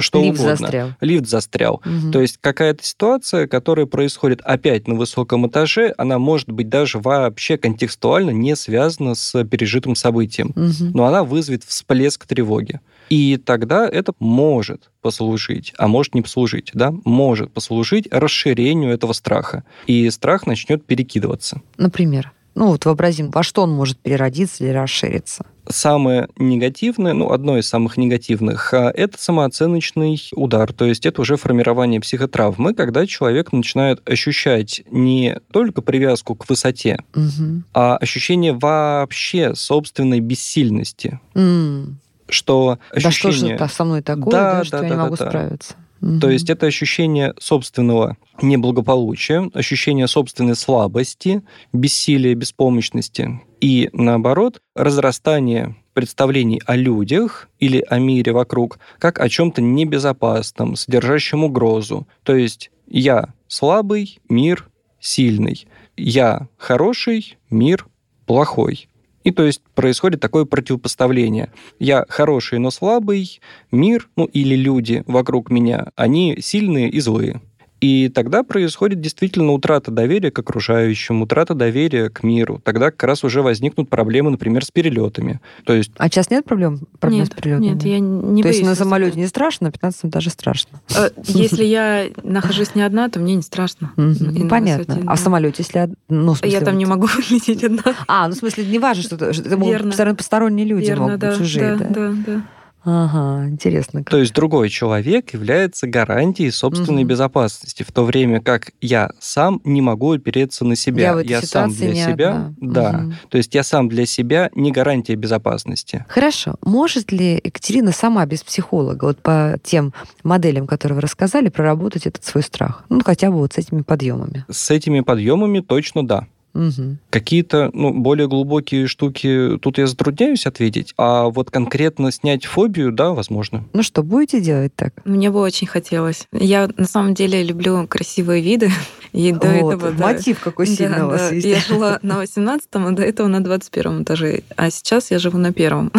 что 0.00 0.20
Лифт 0.20 0.40
угодно. 0.40 0.56
застрял. 0.56 0.88
Лифт 1.00 1.28
застрял. 1.28 1.80
Мгм. 1.84 2.10
То 2.10 2.20
есть 2.20 2.38
какая-то 2.40 2.82
ситуация, 2.82 3.46
которая 3.46 3.86
происходит 3.86 4.40
опять 4.40 4.88
на 4.88 4.96
высоком 4.96 5.46
этаже, 5.46 5.94
она 5.96 6.18
может 6.18 6.50
быть 6.50 6.68
даже 6.68 6.98
вообще 6.98 7.56
контекстуально 7.56 8.30
не 8.30 8.56
связана 8.56 9.14
с 9.14 9.44
пережитым 9.44 9.94
событием. 9.94 10.50
Мгм. 10.56 10.90
Но 10.92 11.04
она 11.04 11.22
вызовет 11.22 11.62
всплеск 11.62 12.26
тревоги. 12.26 12.80
И 13.10 13.36
тогда 13.36 13.88
это 13.88 14.12
может 14.18 14.90
послужить, 15.02 15.72
а 15.78 15.86
может 15.86 16.16
не 16.16 16.22
послужить, 16.22 16.70
да, 16.74 16.92
может 17.04 17.52
послужить 17.52 18.08
расширению 18.10 18.90
этого 18.92 19.12
страха. 19.12 19.62
И 19.86 20.10
страх 20.10 20.48
начнет 20.48 20.84
перекидываться. 20.84 21.62
Например. 21.76 22.32
Ну, 22.54 22.68
вот 22.68 22.84
вообразим, 22.84 23.30
во 23.30 23.42
что 23.42 23.62
он 23.62 23.70
может 23.72 23.98
переродиться 23.98 24.64
или 24.64 24.72
расшириться. 24.72 25.46
Самое 25.68 26.28
негативное, 26.36 27.12
ну, 27.14 27.30
одно 27.30 27.56
из 27.56 27.68
самых 27.68 27.96
негативных, 27.96 28.74
а, 28.74 28.90
это 28.90 29.16
самооценочный 29.18 30.20
удар. 30.34 30.72
То 30.72 30.84
есть 30.84 31.06
это 31.06 31.20
уже 31.22 31.36
формирование 31.36 32.00
психотравмы, 32.00 32.74
когда 32.74 33.06
человек 33.06 33.52
начинает 33.52 34.06
ощущать 34.08 34.82
не 34.90 35.38
только 35.52 35.80
привязку 35.80 36.34
к 36.34 36.48
высоте, 36.48 36.98
Мгм. 37.14 37.64
а 37.72 37.96
ощущение 37.96 38.52
вообще 38.52 39.54
собственной 39.54 40.20
бессильности. 40.20 41.20
М. 41.34 41.98
Что 42.28 42.78
Да 42.92 43.10
что 43.10 43.30
же 43.30 43.46
ощущение... 43.46 43.68
со 43.68 43.84
мной 43.84 44.02
такое, 44.02 44.30
Да, 44.32 44.58
да, 44.58 44.64
что 44.64 44.78
да, 44.78 44.82
я 44.84 44.88
не 44.90 44.96
да, 44.96 45.02
могу 45.02 45.16
да, 45.16 45.24
да. 45.30 45.56
Справиться? 46.02 46.20
То 46.20 46.30
есть 46.30 46.50
это 46.50 46.66
ощущение 46.66 47.34
собственного 47.38 48.16
неблагополучия, 48.40 49.50
ощущение 49.54 50.06
собственной 50.08 50.56
слабости, 50.56 51.42
бессилия, 51.72 52.34
беспомощности. 52.34 53.40
И 53.60 53.88
наоборот, 53.92 54.60
разрастание 54.74 55.76
представлений 55.94 56.60
о 56.66 56.74
людях 56.74 57.48
или 57.58 57.84
о 57.88 57.98
мире 57.98 58.32
вокруг 58.32 58.78
как 58.98 59.20
о 59.20 59.28
чем-то 59.28 59.60
небезопасном, 59.60 60.76
содержащем 60.76 61.44
угрозу. 61.44 62.06
То 62.22 62.34
есть 62.34 62.70
я 62.88 63.34
слабый, 63.46 64.18
мир 64.28 64.70
сильный. 65.00 65.66
Я 65.96 66.48
хороший, 66.56 67.36
мир 67.50 67.86
плохой. 68.26 68.88
И 69.24 69.30
то 69.30 69.44
есть 69.44 69.62
происходит 69.74 70.20
такое 70.20 70.44
противопоставление. 70.44 71.52
Я 71.78 72.04
хороший, 72.08 72.58
но 72.58 72.70
слабый, 72.70 73.40
мир, 73.70 74.08
ну 74.16 74.24
или 74.26 74.54
люди 74.54 75.04
вокруг 75.06 75.50
меня, 75.50 75.88
они 75.96 76.36
сильные 76.40 76.88
и 76.90 77.00
злые. 77.00 77.40
И 77.82 78.08
тогда 78.08 78.44
происходит 78.44 79.00
действительно 79.00 79.50
утрата 79.52 79.90
доверия 79.90 80.30
к 80.30 80.38
окружающим, 80.38 81.20
утрата 81.20 81.54
доверия 81.54 82.08
к 82.10 82.22
миру. 82.22 82.60
Тогда 82.64 82.92
как 82.92 83.02
раз 83.02 83.24
уже 83.24 83.42
возникнут 83.42 83.90
проблемы, 83.90 84.30
например, 84.30 84.64
с 84.64 84.70
перелетами. 84.70 85.40
То 85.64 85.72
есть 85.72 85.90
А 85.98 86.08
сейчас 86.08 86.30
нет 86.30 86.44
проблем, 86.44 86.80
проблем 87.00 87.22
Нет, 87.22 87.32
с 87.32 87.34
перелетами? 87.34 87.66
нет, 87.66 87.82
я 87.82 87.98
не 87.98 88.42
То 88.42 88.48
есть 88.48 88.60
боюсь 88.60 88.66
на 88.66 88.70
высоты. 88.70 88.88
самолете 88.88 89.18
не 89.18 89.26
страшно, 89.26 89.66
на 89.66 89.72
15 89.72 90.04
этаже 90.10 90.30
страшно. 90.30 90.80
Э, 90.96 91.10
Если 91.26 91.64
я 91.64 92.06
нахожусь 92.22 92.76
не 92.76 92.82
одна, 92.82 93.08
то 93.08 93.18
мне 93.18 93.34
не 93.34 93.42
страшно. 93.42 93.90
На 93.96 94.48
Понятно. 94.48 95.02
А 95.08 95.16
в 95.16 95.18
самолете, 95.18 95.64
если... 95.66 95.92
Ну, 96.08 96.36
Я 96.44 96.60
там 96.60 96.78
не 96.78 96.86
могу 96.86 97.08
лететь 97.30 97.64
одна. 97.64 97.82
А, 98.06 98.28
ну 98.28 98.34
в 98.34 98.38
смысле, 98.38 98.64
не 98.64 98.78
важно, 98.78 99.02
что 99.02 100.14
посторонние- 100.14 100.66
люди 100.66 100.92
могут 100.92 101.18
быть 101.18 101.36
чужие, 101.38 101.76
да, 101.76 102.12
да? 102.26 102.42
Ага, 102.84 103.48
интересно. 103.48 104.02
То 104.04 104.18
есть 104.18 104.34
другой 104.34 104.68
человек 104.68 105.32
является 105.32 105.86
гарантией 105.86 106.50
собственной 106.50 107.02
Мгм. 107.02 107.08
безопасности, 107.10 107.82
в 107.82 107.92
то 107.92 108.04
время 108.04 108.40
как 108.40 108.72
я 108.80 109.10
сам 109.20 109.60
не 109.64 109.80
могу 109.80 110.12
опереться 110.12 110.64
на 110.64 110.74
себя. 110.76 111.20
Я 111.22 111.38
этой 111.38 111.46
сам 111.46 111.70
для 111.72 111.92
не 111.92 112.02
себя, 112.04 112.30
одна. 112.30 112.54
да. 112.60 112.92
Мгм. 112.92 113.14
То 113.28 113.38
есть 113.38 113.54
я 113.54 113.62
сам 113.62 113.88
для 113.88 114.06
себя 114.06 114.50
не 114.54 114.72
гарантия 114.72 115.14
безопасности. 115.14 116.04
Хорошо. 116.08 116.56
Может 116.64 117.12
ли 117.12 117.40
Екатерина 117.42 117.92
сама 117.92 118.26
без 118.26 118.42
психолога, 118.42 119.04
вот 119.04 119.18
по 119.18 119.58
тем 119.62 119.92
моделям, 120.24 120.66
которые 120.66 120.96
вы 120.96 121.02
рассказали, 121.02 121.48
проработать 121.48 122.06
этот 122.06 122.24
свой 122.24 122.42
страх? 122.42 122.84
Ну, 122.88 123.00
хотя 123.04 123.30
бы 123.30 123.38
вот 123.38 123.52
с 123.52 123.58
этими 123.58 123.82
подъемами. 123.82 124.44
С 124.50 124.70
этими 124.70 125.00
подъемами 125.00 125.60
точно 125.60 126.06
да. 126.06 126.26
Мгм. 126.54 126.98
Какие-то 127.10 127.70
ну, 127.72 127.92
более 127.92 128.28
глубокие 128.28 128.86
штуки 128.86 129.58
тут 129.60 129.78
я 129.78 129.86
затрудняюсь 129.86 130.46
ответить, 130.46 130.92
а 130.96 131.28
вот 131.28 131.50
конкретно 131.50 132.12
снять 132.12 132.44
фобию, 132.44 132.92
да, 132.92 133.10
возможно. 133.10 133.64
Ну 133.72 133.82
что, 133.82 134.02
будете 134.02 134.40
делать 134.40 134.74
так? 134.74 134.94
Мне 135.04 135.30
бы 135.30 135.40
очень 135.40 135.66
хотелось. 135.66 136.26
Я 136.32 136.68
на 136.76 136.84
самом 136.84 137.14
деле 137.14 137.42
люблю 137.42 137.86
красивые 137.86 138.42
виды. 138.42 138.70
И 139.12 139.30
до 139.32 139.46
Вот, 139.48 139.74
этого, 139.74 139.92
да, 139.92 140.06
мотив 140.06 140.40
какой 140.40 140.66
Да, 140.66 140.72
сильный 140.72 141.02
у 141.04 141.08
вас 141.08 141.28
да. 141.28 141.34
есть. 141.34 141.46
Я 141.46 141.58
жила 141.60 141.98
на 142.02 142.22
18-м, 142.22 142.86
а 142.86 142.90
до 142.92 143.02
этого 143.02 143.26
на 143.28 143.42
21 143.44 144.02
этаже. 144.04 144.42
А 144.56 144.70
сейчас 144.70 145.10
я 145.10 145.18
живу 145.18 145.38
на 145.38 145.52
первом. 145.52 145.92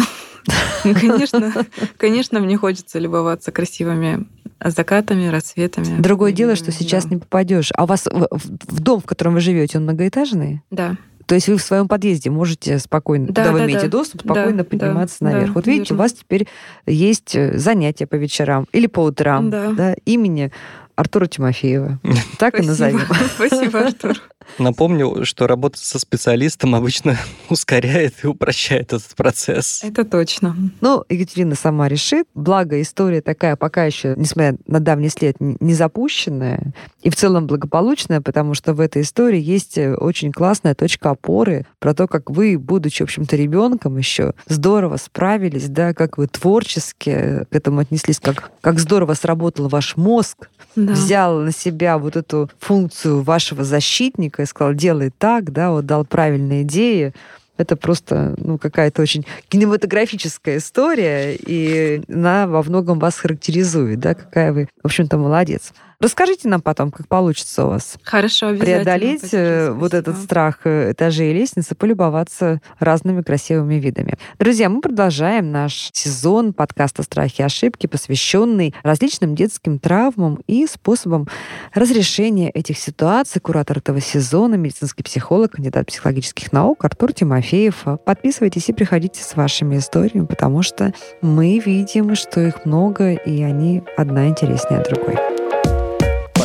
Конечно, 0.82 1.52
конечно, 1.96 2.38
мне 2.40 2.58
хочется 2.58 2.98
любоваться 2.98 3.50
красивыми 3.50 4.26
закатами, 4.62 5.28
рассветами. 5.28 5.98
Другое 6.00 6.32
дело, 6.32 6.54
что 6.56 6.70
сейчас 6.72 7.04
Да. 7.04 7.14
не 7.14 7.16
попадешь. 7.20 7.70
А 7.74 7.84
у 7.84 7.86
вас 7.86 8.06
в, 8.06 8.80
дом, 8.80 9.00
в 9.00 9.04
котором 9.06 9.32
вы 9.34 9.40
живете, 9.40 9.78
он 9.78 9.84
многоэтажный? 9.84 10.60
Да. 10.70 10.96
То 11.26 11.34
есть 11.34 11.48
вы 11.48 11.56
в 11.56 11.62
своем 11.62 11.88
подъезде 11.88 12.28
можете 12.28 12.78
спокойно, 12.78 13.28
Да, 13.28 13.32
когда 13.44 13.52
вы 13.52 13.58
да, 13.60 13.64
имеете 13.64 13.82
да. 13.86 13.88
доступ, 13.88 14.20
спокойно 14.22 14.58
Да, 14.58 14.64
подниматься 14.64 15.16
да, 15.20 15.26
наверх. 15.30 15.46
да, 15.46 15.52
вот 15.54 15.66
видите, 15.66 15.84
верно. 15.94 15.96
у 15.96 15.98
вас 16.04 16.12
теперь 16.12 16.46
есть 16.86 17.34
э, 17.34 17.56
занятия 17.56 18.06
по 18.06 18.16
вечерам 18.16 18.66
или 18.72 18.86
по 18.86 19.00
утрам 19.00 19.48
Да. 19.48 19.94
имени 20.04 20.52
Артура 20.96 21.26
Тимофеева. 21.26 21.98
Так 22.38 22.58
и 22.58 22.62
назовем. 22.66 23.00
Спасибо, 23.36 23.86
Артур. 23.86 24.20
Напомню, 24.58 25.24
что 25.24 25.46
работа 25.46 25.78
со 25.78 25.98
специалистом 25.98 26.74
обычно 26.74 27.16
ускоряет 27.48 28.14
и 28.22 28.26
упрощает 28.26 28.92
этот 28.92 29.14
процесс. 29.16 29.82
Это 29.82 30.04
точно. 30.04 30.56
Ну, 30.80 31.04
Екатерина 31.08 31.54
сама 31.54 31.88
решит. 31.88 32.26
Благо, 32.34 32.80
история 32.80 33.20
такая 33.20 33.56
пока 33.56 33.84
еще, 33.84 34.14
несмотря 34.16 34.56
на 34.66 34.80
давний 34.80 35.08
след, 35.08 35.36
не 35.40 35.74
запущенная 35.74 36.72
и 37.02 37.10
в 37.10 37.16
целом 37.16 37.46
благополучная, 37.46 38.20
потому 38.20 38.54
что 38.54 38.74
в 38.74 38.80
этой 38.80 39.02
истории 39.02 39.40
есть 39.40 39.78
э, 39.78 39.94
очень 39.94 40.32
классная 40.32 40.74
точка 40.74 41.10
опоры 41.10 41.66
про 41.78 41.94
то, 41.94 42.06
как 42.06 42.30
вы, 42.30 42.58
будучи, 42.58 43.02
в 43.02 43.04
общем-то, 43.04 43.36
ребенком 43.36 43.96
еще, 43.96 44.34
здорово 44.46 44.96
справились, 44.96 45.68
да, 45.68 45.94
как 45.94 46.18
вы 46.18 46.26
творчески 46.26 47.44
к 47.50 47.54
этому 47.54 47.80
отнеслись, 47.80 48.20
как, 48.20 48.50
как 48.60 48.78
здорово 48.78 49.14
сработал 49.14 49.68
ваш 49.68 49.96
мозг, 49.96 50.48
Да. 50.86 50.92
взял 50.92 51.40
на 51.40 51.52
себя 51.52 51.98
вот 51.98 52.16
эту 52.16 52.50
функцию 52.58 53.22
вашего 53.22 53.64
защитника 53.64 54.42
и 54.42 54.46
сказал, 54.46 54.74
делай 54.74 55.10
так, 55.16 55.52
да, 55.52 55.70
вот 55.70 55.86
дал 55.86 56.04
правильные 56.04 56.62
идеи. 56.62 57.12
Это 57.56 57.76
просто 57.76 58.34
ну, 58.38 58.58
какая-то 58.58 59.00
очень 59.00 59.24
кинематографическая 59.48 60.56
история, 60.56 61.36
и 61.36 62.02
она 62.08 62.48
во 62.48 62.62
многом 62.64 62.98
вас 62.98 63.16
характеризует, 63.16 64.00
да, 64.00 64.14
какая 64.14 64.52
вы, 64.52 64.68
в 64.82 64.86
общем-то, 64.86 65.16
молодец. 65.18 65.72
Расскажите 66.00 66.48
нам 66.48 66.60
потом, 66.60 66.90
как 66.90 67.08
получится 67.08 67.66
у 67.66 67.70
вас 67.70 67.96
Хорошо, 68.02 68.48
обязательно. 68.48 68.82
преодолеть 68.84 69.22
э, 69.32 69.66
Спасибо. 69.66 69.80
вот 69.80 69.94
этот 69.94 70.18
страх 70.18 70.60
э, 70.64 70.92
этажей 70.92 71.30
и 71.30 71.34
лестницы, 71.34 71.74
полюбоваться 71.74 72.60
разными 72.78 73.22
красивыми 73.22 73.74
видами. 73.74 74.18
Друзья, 74.38 74.68
мы 74.68 74.80
продолжаем 74.80 75.50
наш 75.52 75.90
сезон 75.92 76.52
подкаста 76.52 77.02
«Страхи 77.02 77.40
и 77.40 77.44
ошибки», 77.44 77.86
посвященный 77.86 78.74
различным 78.82 79.34
детским 79.34 79.78
травмам 79.78 80.40
и 80.46 80.66
способам 80.66 81.28
разрешения 81.72 82.50
этих 82.50 82.78
ситуаций. 82.78 83.40
Куратор 83.40 83.78
этого 83.78 84.00
сезона, 84.00 84.54
медицинский 84.56 85.02
психолог, 85.02 85.52
кандидат 85.52 85.86
психологических 85.86 86.52
наук 86.52 86.84
Артур 86.84 87.12
Тимофеев. 87.12 87.84
Подписывайтесь 88.04 88.68
и 88.68 88.72
приходите 88.72 89.22
с 89.22 89.36
вашими 89.36 89.78
историями, 89.78 90.26
потому 90.26 90.62
что 90.62 90.92
мы 91.22 91.58
видим, 91.58 92.14
что 92.14 92.40
их 92.40 92.64
много, 92.64 93.12
и 93.12 93.42
они 93.42 93.82
одна 93.96 94.28
интереснее 94.28 94.82
другой. 94.82 95.33